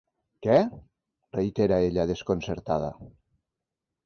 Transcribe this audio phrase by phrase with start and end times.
[0.45, 0.55] Què?
[1.35, 2.89] —reitera ella, desconcertada.